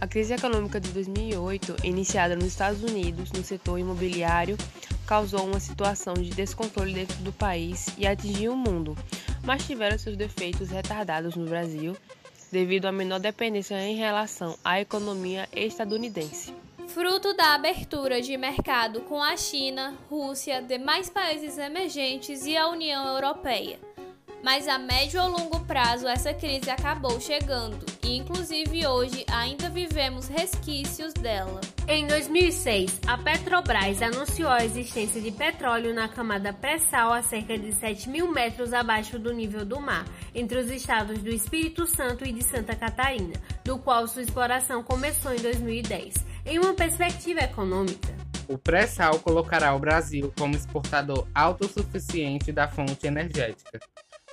A 0.00 0.06
crise 0.06 0.32
econômica 0.32 0.80
de 0.80 0.90
2008, 0.90 1.78
iniciada 1.82 2.36
nos 2.36 2.44
Estados 2.44 2.84
Unidos 2.84 3.32
no 3.32 3.42
setor 3.42 3.80
imobiliário, 3.80 4.56
causou 5.04 5.44
uma 5.44 5.58
situação 5.58 6.14
de 6.14 6.30
descontrole 6.30 6.94
dentro 6.94 7.16
do 7.16 7.32
país 7.32 7.88
e 7.98 8.06
atingiu 8.06 8.52
o 8.52 8.56
mundo, 8.56 8.96
mas 9.42 9.66
tiveram 9.66 9.98
seus 9.98 10.16
defeitos 10.16 10.70
retardados 10.70 11.34
no 11.34 11.46
Brasil 11.46 11.96
devido 12.52 12.86
à 12.86 12.92
menor 12.92 13.18
dependência 13.18 13.74
em 13.74 13.96
relação 13.96 14.56
à 14.64 14.80
economia 14.80 15.48
estadunidense. 15.52 16.54
Fruto 16.86 17.34
da 17.34 17.54
abertura 17.54 18.22
de 18.22 18.36
mercado 18.36 19.00
com 19.00 19.20
a 19.20 19.36
China, 19.36 19.94
Rússia, 20.08 20.62
demais 20.62 21.10
países 21.10 21.58
emergentes 21.58 22.46
e 22.46 22.56
a 22.56 22.68
União 22.68 23.04
Europeia 23.04 23.87
mas 24.42 24.68
a 24.68 24.78
médio 24.78 25.22
ou 25.22 25.28
longo 25.28 25.60
prazo 25.60 26.06
essa 26.06 26.32
crise 26.32 26.70
acabou 26.70 27.20
chegando 27.20 27.84
e, 28.02 28.16
inclusive, 28.16 28.86
hoje 28.86 29.24
ainda 29.30 29.68
vivemos 29.68 30.28
resquícios 30.28 31.12
dela. 31.14 31.60
Em 31.86 32.06
2006, 32.06 33.00
a 33.06 33.18
Petrobras 33.18 34.02
anunciou 34.02 34.50
a 34.50 34.64
existência 34.64 35.20
de 35.20 35.30
petróleo 35.30 35.94
na 35.94 36.08
camada 36.08 36.52
pré-sal 36.52 37.12
a 37.12 37.22
cerca 37.22 37.58
de 37.58 37.72
7 37.72 38.08
mil 38.08 38.30
metros 38.30 38.72
abaixo 38.72 39.18
do 39.18 39.32
nível 39.32 39.64
do 39.64 39.80
mar, 39.80 40.04
entre 40.34 40.58
os 40.58 40.70
estados 40.70 41.18
do 41.18 41.30
Espírito 41.30 41.86
Santo 41.86 42.24
e 42.26 42.32
de 42.32 42.42
Santa 42.42 42.76
Catarina, 42.76 43.34
do 43.64 43.78
qual 43.78 44.06
sua 44.06 44.22
exploração 44.22 44.82
começou 44.82 45.32
em 45.34 45.40
2010. 45.40 46.14
Em 46.46 46.58
uma 46.58 46.74
perspectiva 46.74 47.40
econômica, 47.40 48.16
o 48.48 48.56
pré-sal 48.56 49.18
colocará 49.20 49.74
o 49.74 49.78
Brasil 49.78 50.32
como 50.38 50.56
exportador 50.56 51.26
autossuficiente 51.34 52.50
da 52.50 52.66
fonte 52.66 53.06
energética. 53.06 53.78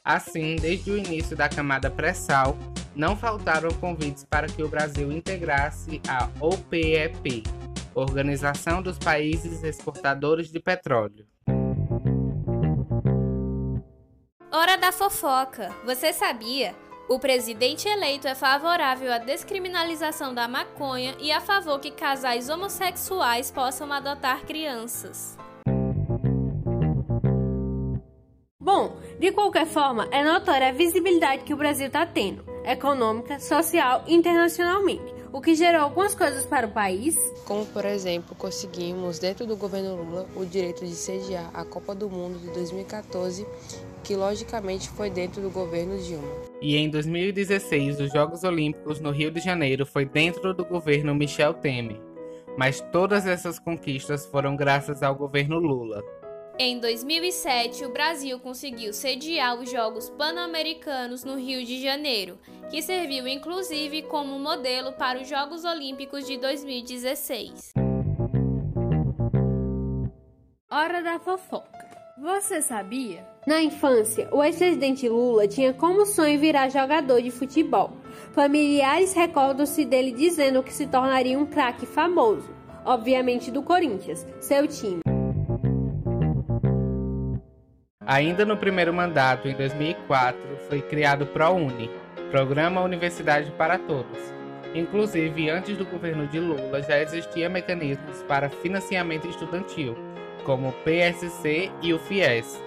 Assim, 0.06 0.56
desde 0.56 0.92
o 0.92 0.98
início 0.98 1.36
da 1.36 1.50
camada 1.50 1.90
pré-sal, 1.90 2.56
não 2.96 3.18
faltaram 3.18 3.72
convites 3.72 4.24
para 4.24 4.46
que 4.46 4.62
o 4.62 4.68
Brasil 4.68 5.12
integrasse 5.12 6.00
a 6.08 6.30
OPEP, 6.40 7.42
Organização 7.96 8.84
dos 8.84 9.00
Países 9.00 9.64
Exportadores 9.64 10.52
de 10.52 10.60
Petróleo. 10.60 11.26
Hora 14.52 14.78
da 14.78 14.92
fofoca! 14.92 15.76
Você 15.84 16.14
sabia? 16.14 16.76
O 17.10 17.20
presidente 17.20 17.88
eleito 17.88 18.28
é 18.28 18.36
favorável 18.36 19.12
à 19.12 19.18
descriminalização 19.18 20.36
da 20.36 20.48
maconha 20.48 21.16
e 21.20 21.32
a 21.32 21.42
favor 21.42 21.80
que 21.80 21.90
casais 21.90 22.48
homossexuais 22.48 23.50
possam 23.50 23.92
adotar 23.92 24.46
crianças. 24.46 25.36
Bom, 28.66 28.98
de 29.20 29.32
qualquer 29.32 29.68
forma, 29.68 30.08
é 30.12 30.24
notória 30.24 30.70
a 30.70 30.72
visibilidade 30.72 31.44
que 31.44 31.54
o 31.54 31.56
Brasil 31.56 31.86
está 31.86 32.04
tendo, 32.04 32.44
econômica, 32.66 33.40
social 33.40 34.04
e 34.08 34.16
internacionalmente, 34.16 35.14
o 35.32 35.40
que 35.40 35.54
gerou 35.54 35.82
algumas 35.82 36.16
coisas 36.16 36.48
para 36.48 36.66
o 36.66 36.72
país. 36.72 37.16
Como, 37.46 37.64
por 37.68 37.86
exemplo, 37.86 38.36
conseguimos, 38.36 39.20
dentro 39.20 39.46
do 39.46 39.56
governo 39.56 39.96
Lula, 39.96 40.28
o 40.36 40.44
direito 40.44 40.84
de 40.84 40.96
sediar 40.96 41.48
a 41.54 41.64
Copa 41.64 41.94
do 41.94 42.10
Mundo 42.10 42.40
de 42.40 42.50
2014, 42.56 43.46
que 44.04 44.16
logicamente 44.16 44.90
foi 44.90 45.12
dentro 45.12 45.44
do 45.44 45.52
governo 45.52 45.96
Dilma. 46.00 46.28
E 46.60 46.76
em 46.76 46.90
2016, 46.90 48.00
os 48.00 48.12
Jogos 48.12 48.44
Olímpicos 48.44 49.00
no 49.00 49.12
Rio 49.12 49.30
de 49.30 49.42
Janeiro 49.42 49.86
foi 49.86 50.06
dentro 50.06 50.56
do 50.56 50.66
governo 50.66 51.14
Michel 51.14 51.54
Temer. 51.54 52.02
Mas 52.58 52.82
todas 52.92 53.28
essas 53.28 53.60
conquistas 53.60 54.26
foram 54.26 54.56
graças 54.56 55.04
ao 55.04 55.14
governo 55.14 55.60
Lula. 55.60 56.04
Em 56.58 56.80
2007, 56.80 57.84
o 57.84 57.90
Brasil 57.90 58.40
conseguiu 58.40 58.94
sediar 58.94 59.60
os 59.60 59.70
Jogos 59.70 60.10
Pan-Americanos 60.12 61.26
no 61.26 61.36
Rio 61.36 61.66
de 61.66 61.84
Janeiro, 61.84 62.40
que 62.72 62.82
serviu 62.82 63.28
inclusive 63.28 64.04
como 64.04 64.40
modelo 64.40 64.94
para 64.94 65.20
os 65.20 65.28
Jogos 65.28 65.66
Olímpicos 65.66 66.26
de 66.26 66.38
2016. 66.38 67.74
Hora 70.72 71.04
da 71.04 71.20
fofoca. 71.20 71.86
Você 72.18 72.62
sabia? 72.62 73.28
Na 73.46 73.62
infância, 73.62 74.30
o 74.32 74.42
ex-presidente 74.42 75.10
Lula 75.10 75.50
tinha 75.50 75.74
como 75.74 76.06
sonho 76.06 76.40
virar 76.40 76.70
jogador 76.70 77.22
de 77.22 77.32
futebol. 77.32 77.92
Familiares 78.32 79.14
recordam-se 79.14 79.84
dele 79.84 80.14
dizendo 80.14 80.64
que 80.64 80.74
se 80.74 80.88
tornaria 80.88 81.38
um 81.38 81.46
craque 81.46 81.86
famoso, 81.86 82.50
obviamente 82.86 83.52
do 83.52 83.62
Corinthians, 83.62 84.26
seu 84.40 84.66
time. 84.66 85.05
Ainda 88.08 88.46
no 88.46 88.56
primeiro 88.56 88.94
mandato, 88.94 89.48
em 89.48 89.56
2004, 89.56 90.40
foi 90.70 90.80
criado 90.80 91.24
o 91.24 91.26
ProUni, 91.26 91.90
Programa 92.30 92.82
Universidade 92.82 93.50
para 93.52 93.80
Todos. 93.80 94.20
Inclusive, 94.76 95.50
antes 95.50 95.76
do 95.76 95.86
governo 95.86 96.28
de 96.28 96.40
Lula 96.40 96.84
já 96.84 97.00
existiam 97.00 97.50
mecanismos 97.50 98.22
para 98.28 98.48
financiamento 98.48 99.28
estudantil, 99.28 99.98
como 100.44 100.70
o 100.70 100.74
PSC 100.84 101.72
e 101.82 101.94
o 101.96 102.00
FIES. 102.00 102.62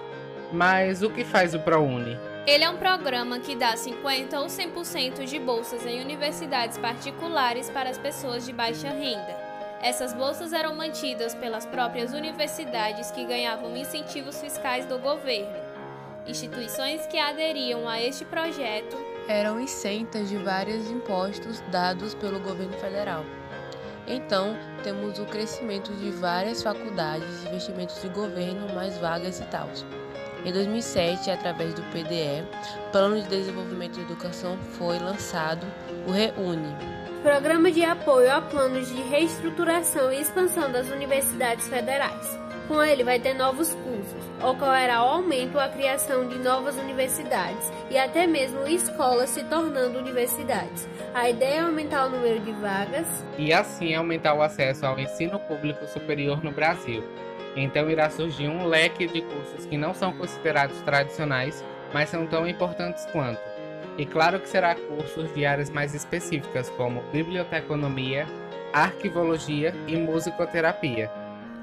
Mas 0.51 1.01
o 1.03 1.09
que 1.09 1.23
faz 1.23 1.53
o 1.53 1.59
ProUni? 1.59 2.17
Ele 2.45 2.65
é 2.65 2.69
um 2.69 2.77
programa 2.77 3.39
que 3.39 3.55
dá 3.55 3.77
50 3.77 4.37
ou 4.41 4.47
100% 4.47 5.23
de 5.23 5.39
bolsas 5.39 5.85
em 5.85 6.01
universidades 6.01 6.77
particulares 6.77 7.69
para 7.69 7.89
as 7.89 7.97
pessoas 7.97 8.45
de 8.45 8.51
baixa 8.51 8.89
renda. 8.89 9.38
Essas 9.81 10.13
bolsas 10.13 10.51
eram 10.51 10.75
mantidas 10.75 11.33
pelas 11.33 11.65
próprias 11.65 12.13
universidades 12.13 13.11
que 13.11 13.23
ganhavam 13.23 13.77
incentivos 13.77 14.39
fiscais 14.41 14.85
do 14.85 14.99
governo. 14.99 15.55
Instituições 16.27 17.07
que 17.07 17.17
aderiam 17.17 17.87
a 17.87 18.01
este 18.01 18.25
projeto 18.25 18.97
eram 19.27 19.59
isentas 19.59 20.27
de 20.27 20.37
vários 20.37 20.89
impostos 20.91 21.61
dados 21.71 22.13
pelo 22.13 22.41
governo 22.41 22.73
federal. 22.73 23.23
Então, 24.05 24.57
temos 24.83 25.17
o 25.17 25.25
crescimento 25.25 25.93
de 25.93 26.11
várias 26.11 26.61
faculdades, 26.61 27.45
investimentos 27.45 28.01
de 28.01 28.09
governo, 28.09 28.73
mais 28.73 28.97
vagas 28.97 29.39
e 29.39 29.45
tal. 29.45 29.69
Em 30.43 30.51
2007, 30.51 31.31
através 31.31 31.73
do 31.73 31.81
PDE, 31.83 32.45
Plano 32.91 33.21
de 33.21 33.27
Desenvolvimento 33.27 33.93
de 33.93 34.01
Educação, 34.01 34.57
foi 34.77 34.97
lançado 34.99 35.65
o 36.07 36.11
REUNE, 36.11 36.75
Programa 37.21 37.69
de 37.69 37.83
apoio 37.83 38.31
a 38.31 38.39
planos 38.39 38.87
de 38.87 39.01
reestruturação 39.01 40.09
e 40.09 40.21
expansão 40.21 40.71
das 40.71 40.89
universidades 40.89 41.67
federais. 41.67 42.39
Com 42.65 42.81
ele 42.81 43.03
vai 43.03 43.19
ter 43.19 43.33
novos 43.33 43.73
cursos, 43.73 44.23
ocorrerá 44.41 45.03
o 45.03 45.09
aumento 45.09 45.55
ou 45.55 45.59
a 45.59 45.67
criação 45.67 46.29
de 46.29 46.37
novas 46.37 46.77
universidades 46.77 47.69
e 47.89 47.97
até 47.97 48.25
mesmo 48.25 48.65
escolas 48.65 49.31
se 49.31 49.43
tornando 49.43 49.99
universidades. 49.99 50.87
A 51.13 51.29
ideia 51.29 51.55
é 51.55 51.59
aumentar 51.59 52.05
o 52.05 52.09
número 52.09 52.39
de 52.39 52.53
vagas 52.53 53.07
e 53.37 53.51
assim 53.51 53.93
aumentar 53.93 54.33
o 54.33 54.41
acesso 54.41 54.85
ao 54.85 54.97
ensino 54.97 55.39
público 55.41 55.85
superior 55.87 56.41
no 56.41 56.53
Brasil. 56.53 57.03
Então 57.53 57.89
irá 57.89 58.09
surgir 58.09 58.47
um 58.47 58.65
leque 58.65 59.07
de 59.07 59.21
cursos 59.23 59.65
que 59.65 59.77
não 59.77 59.93
são 59.93 60.13
considerados 60.13 60.79
tradicionais, 60.83 61.65
mas 61.93 62.07
são 62.07 62.25
tão 62.25 62.47
importantes 62.47 63.05
quanto 63.07 63.48
e 63.99 64.05
claro 64.05 64.39
que 64.39 64.47
será 64.47 64.75
cursos 64.75 65.31
de 65.33 65.45
áreas 65.45 65.69
mais 65.69 65.93
específicas, 65.93 66.69
como 66.69 67.01
biblioteconomia, 67.11 68.25
arquivologia 68.71 69.75
e 69.87 69.97
musicoterapia. 69.97 71.11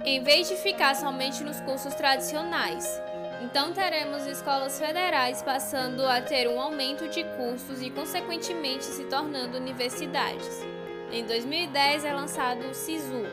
Em 0.05 0.23
vez 0.23 0.47
de 0.47 0.57
ficar 0.57 0.95
somente 0.95 1.43
nos 1.43 1.59
cursos 1.63 1.95
tradicionais. 1.95 3.01
Então 3.43 3.73
teremos 3.73 4.27
escolas 4.27 4.79
federais 4.79 5.43
passando 5.43 6.05
a 6.07 6.21
ter 6.21 6.47
um 6.47 6.61
aumento 6.61 7.09
de 7.09 7.25
cursos 7.39 7.81
e, 7.81 7.89
consequentemente, 7.89 8.85
se 8.85 9.05
tornando 9.05 9.57
universidades. 9.57 10.63
Em 11.11 11.25
2010 11.25 12.05
é 12.05 12.13
lançado 12.13 12.67
o 12.67 12.75
SISU, 12.75 13.25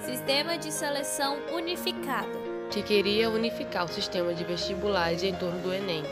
Sistema 0.00 0.56
de 0.56 0.70
Seleção 0.70 1.36
Unificada, 1.52 2.38
que 2.70 2.82
queria 2.82 3.28
unificar 3.28 3.86
o 3.86 3.88
sistema 3.88 4.32
de 4.32 4.44
vestibulares 4.44 5.24
em 5.24 5.34
torno 5.34 5.58
do 5.60 5.72
Enem. 5.72 6.04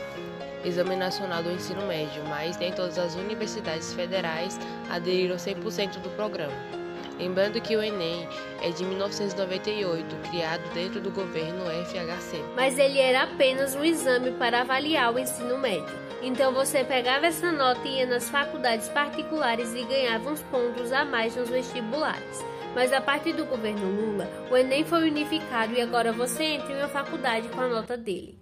Exame 0.63 0.95
Nacional 0.95 1.43
do 1.43 1.51
Ensino 1.51 1.85
Médio, 1.87 2.23
mas 2.29 2.57
nem 2.57 2.71
todas 2.71 2.97
as 2.97 3.15
universidades 3.15 3.93
federais 3.93 4.59
aderiram 4.89 5.35
100% 5.35 5.99
do 5.99 6.09
programa. 6.11 6.81
Lembrando 7.17 7.61
que 7.61 7.75
o 7.75 7.83
Enem 7.83 8.27
é 8.63 8.71
de 8.71 8.83
1998, 8.83 10.15
criado 10.29 10.73
dentro 10.73 10.99
do 10.99 11.11
governo 11.11 11.65
FHC. 11.85 12.43
Mas 12.55 12.79
ele 12.79 12.99
era 12.99 13.23
apenas 13.23 13.75
um 13.75 13.83
exame 13.83 14.31
para 14.31 14.61
avaliar 14.61 15.13
o 15.13 15.19
ensino 15.19 15.57
médio. 15.57 16.01
Então 16.23 16.51
você 16.51 16.83
pegava 16.83 17.27
essa 17.27 17.51
nota 17.51 17.87
e 17.87 17.97
ia 17.97 18.05
nas 18.05 18.29
faculdades 18.29 18.89
particulares 18.89 19.73
e 19.75 19.83
ganhava 19.83 20.31
uns 20.31 20.41
pontos 20.43 20.91
a 20.91 21.05
mais 21.05 21.35
nos 21.35 21.49
vestibulares. 21.49 22.43
Mas 22.73 22.93
a 22.93 23.01
partir 23.01 23.33
do 23.33 23.45
governo 23.45 23.87
Lula, 23.87 24.29
o 24.49 24.55
Enem 24.55 24.83
foi 24.85 25.09
unificado 25.09 25.73
e 25.73 25.81
agora 25.81 26.11
você 26.11 26.43
entra 26.43 26.71
em 26.71 26.77
uma 26.77 26.87
faculdade 26.87 27.49
com 27.49 27.61
a 27.61 27.67
nota 27.67 27.97
dele. 27.97 28.39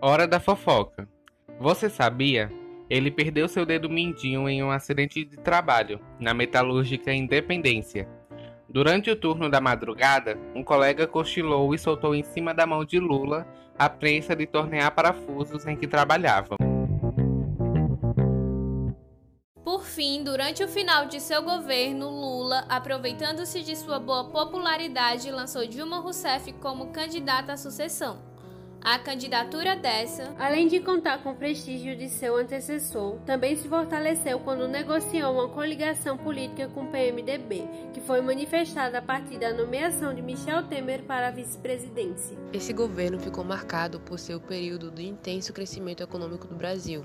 Hora 0.00 0.26
da 0.26 0.38
fofoca. 0.38 1.08
Você 1.58 1.90
sabia? 1.90 2.50
Ele 2.88 3.10
perdeu 3.10 3.48
seu 3.48 3.66
dedo 3.66 3.90
mindinho 3.90 4.48
em 4.48 4.62
um 4.62 4.70
acidente 4.70 5.24
de 5.24 5.36
trabalho 5.36 6.00
na 6.18 6.32
metalúrgica 6.32 7.12
Independência. 7.12 8.08
Durante 8.68 9.10
o 9.10 9.16
turno 9.16 9.50
da 9.50 9.60
madrugada, 9.60 10.38
um 10.54 10.62
colega 10.62 11.06
cochilou 11.06 11.74
e 11.74 11.78
soltou 11.78 12.14
em 12.14 12.22
cima 12.22 12.54
da 12.54 12.66
mão 12.66 12.84
de 12.84 12.98
Lula 12.98 13.46
a 13.78 13.88
prensa 13.88 14.36
de 14.36 14.46
tornear 14.46 14.94
parafusos 14.94 15.66
em 15.66 15.76
que 15.76 15.86
trabalhava. 15.86 16.56
fim, 19.98 20.22
durante 20.22 20.62
o 20.62 20.68
final 20.68 21.06
de 21.06 21.18
seu 21.18 21.42
governo, 21.42 22.08
Lula, 22.08 22.64
aproveitando-se 22.68 23.62
de 23.62 23.74
sua 23.74 23.98
boa 23.98 24.30
popularidade, 24.30 25.28
lançou 25.28 25.66
Dilma 25.66 25.98
Rousseff 25.98 26.52
como 26.52 26.92
candidata 26.92 27.54
à 27.54 27.56
sucessão. 27.56 28.22
A 28.80 28.98
candidatura 28.98 29.74
dessa, 29.74 30.34
além 30.38 30.68
de 30.68 30.80
contar 30.80 31.18
com 31.18 31.32
o 31.32 31.34
prestígio 31.34 31.96
de 31.96 32.08
seu 32.08 32.36
antecessor, 32.36 33.16
também 33.26 33.56
se 33.56 33.68
fortaleceu 33.68 34.38
quando 34.38 34.68
negociou 34.68 35.34
uma 35.34 35.48
coligação 35.48 36.16
política 36.16 36.68
com 36.68 36.84
o 36.84 36.86
PMDB, 36.86 37.64
que 37.92 38.00
foi 38.00 38.20
manifestada 38.20 38.98
a 38.98 39.02
partir 39.02 39.38
da 39.38 39.52
nomeação 39.52 40.14
de 40.14 40.22
Michel 40.22 40.62
Temer 40.62 41.02
para 41.02 41.28
a 41.28 41.30
vice-presidência. 41.30 42.38
Esse 42.52 42.72
governo 42.72 43.18
ficou 43.18 43.44
marcado 43.44 43.98
por 44.00 44.18
seu 44.18 44.40
período 44.40 44.90
de 44.90 45.06
intenso 45.06 45.52
crescimento 45.52 46.02
econômico 46.02 46.46
do 46.46 46.54
Brasil, 46.54 47.04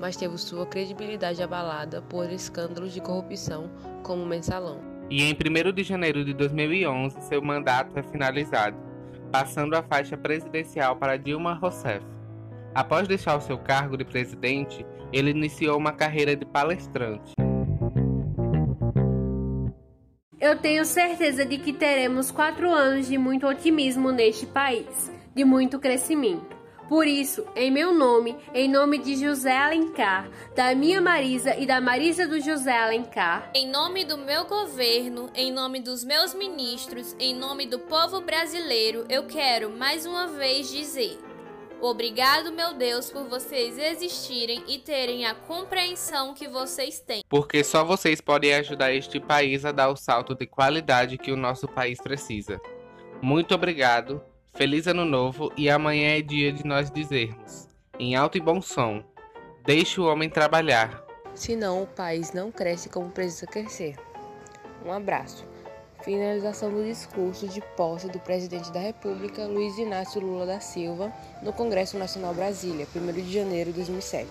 mas 0.00 0.16
teve 0.16 0.36
sua 0.36 0.66
credibilidade 0.66 1.42
abalada 1.42 2.02
por 2.02 2.30
escândalos 2.30 2.92
de 2.92 3.00
corrupção, 3.00 3.70
como 4.02 4.22
o 4.22 4.26
mensalão. 4.26 4.80
E 5.08 5.22
em 5.22 5.34
1 5.34 5.72
de 5.72 5.84
janeiro 5.84 6.24
de 6.24 6.34
2011, 6.34 7.22
seu 7.22 7.40
mandato 7.40 7.98
é 7.98 8.02
finalizado 8.02 8.91
passando 9.32 9.74
a 9.74 9.82
faixa 9.82 10.16
presidencial 10.16 10.94
para 10.94 11.16
Dilma 11.16 11.54
Rousseff. 11.54 12.04
Após 12.74 13.08
deixar 13.08 13.36
o 13.36 13.40
seu 13.40 13.58
cargo 13.58 13.96
de 13.96 14.04
presidente, 14.04 14.84
ele 15.10 15.30
iniciou 15.30 15.78
uma 15.78 15.92
carreira 15.92 16.36
de 16.36 16.44
palestrante. 16.44 17.32
Eu 20.38 20.58
tenho 20.58 20.84
certeza 20.84 21.46
de 21.46 21.56
que 21.56 21.72
teremos 21.72 22.30
quatro 22.30 22.70
anos 22.70 23.08
de 23.08 23.16
muito 23.16 23.46
otimismo 23.46 24.12
neste 24.12 24.44
país, 24.44 25.10
de 25.34 25.44
muito 25.44 25.78
crescimento. 25.78 26.61
Por 26.88 27.06
isso, 27.06 27.46
em 27.56 27.70
meu 27.70 27.94
nome, 27.94 28.36
em 28.52 28.68
nome 28.68 28.98
de 28.98 29.16
José 29.16 29.56
Alencar, 29.56 30.28
da 30.54 30.74
minha 30.74 31.00
Marisa 31.00 31.56
e 31.56 31.66
da 31.66 31.80
Marisa 31.80 32.26
do 32.26 32.40
José 32.40 32.76
Alencar, 32.76 33.50
em 33.54 33.68
nome 33.68 34.04
do 34.04 34.18
meu 34.18 34.44
governo, 34.44 35.30
em 35.34 35.52
nome 35.52 35.80
dos 35.80 36.04
meus 36.04 36.34
ministros, 36.34 37.16
em 37.18 37.34
nome 37.34 37.66
do 37.66 37.78
povo 37.78 38.20
brasileiro, 38.20 39.06
eu 39.08 39.26
quero 39.26 39.70
mais 39.70 40.04
uma 40.04 40.26
vez 40.26 40.70
dizer: 40.70 41.18
Obrigado, 41.80 42.52
meu 42.52 42.74
Deus, 42.74 43.10
por 43.10 43.24
vocês 43.24 43.76
existirem 43.78 44.62
e 44.68 44.78
terem 44.78 45.26
a 45.26 45.34
compreensão 45.34 46.34
que 46.34 46.46
vocês 46.46 47.00
têm. 47.00 47.22
Porque 47.28 47.64
só 47.64 47.84
vocês 47.84 48.20
podem 48.20 48.54
ajudar 48.54 48.92
este 48.92 49.18
país 49.18 49.64
a 49.64 49.72
dar 49.72 49.88
o 49.88 49.96
salto 49.96 50.34
de 50.34 50.46
qualidade 50.46 51.18
que 51.18 51.32
o 51.32 51.36
nosso 51.36 51.66
país 51.66 52.00
precisa. 52.00 52.60
Muito 53.20 53.54
obrigado 53.54 54.22
Feliz 54.54 54.86
Ano 54.86 55.06
Novo 55.06 55.50
e 55.56 55.70
amanhã 55.70 56.18
é 56.18 56.20
dia 56.20 56.52
de 56.52 56.64
nós 56.64 56.90
dizermos, 56.90 57.68
em 57.98 58.14
alto 58.14 58.36
e 58.36 58.40
bom 58.40 58.60
som, 58.60 59.02
deixe 59.64 59.98
o 59.98 60.04
homem 60.04 60.28
trabalhar. 60.28 61.02
Senão 61.34 61.82
o 61.82 61.86
país 61.86 62.34
não 62.34 62.52
cresce 62.52 62.90
como 62.90 63.08
precisa 63.08 63.46
crescer. 63.46 63.96
Um 64.84 64.92
abraço. 64.92 65.46
Finalização 66.02 66.70
do 66.70 66.84
discurso 66.84 67.48
de 67.48 67.62
posse 67.76 68.08
do 68.10 68.20
presidente 68.20 68.70
da 68.70 68.78
República, 68.78 69.46
Luiz 69.46 69.78
Inácio 69.78 70.20
Lula 70.20 70.44
da 70.44 70.60
Silva, 70.60 71.10
no 71.42 71.52
Congresso 71.52 71.98
Nacional 71.98 72.34
Brasília, 72.34 72.86
1 72.94 73.12
de 73.12 73.32
janeiro 73.32 73.70
de 73.70 73.76
2007. 73.76 74.28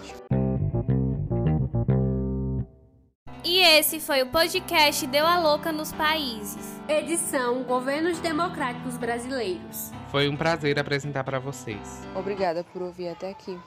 E 3.43 3.57
esse 3.57 3.99
foi 3.99 4.21
o 4.21 4.27
podcast 4.27 5.07
Deu 5.07 5.25
a 5.25 5.39
Louca 5.39 5.71
nos 5.71 5.91
Países. 5.91 6.79
Edição 6.87 7.63
Governos 7.63 8.19
Democráticos 8.19 8.97
Brasileiros. 8.97 9.91
Foi 10.11 10.27
um 10.27 10.35
prazer 10.35 10.77
apresentar 10.77 11.23
para 11.23 11.39
vocês. 11.39 12.05
Obrigada 12.13 12.65
por 12.65 12.81
ouvir 12.81 13.07
até 13.07 13.29
aqui. 13.29 13.57